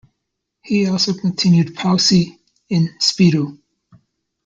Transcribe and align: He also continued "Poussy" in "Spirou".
He 0.63 0.87
also 0.87 1.13
continued 1.13 1.75
"Poussy" 1.75 2.39
in 2.69 2.87
"Spirou". 2.99 3.59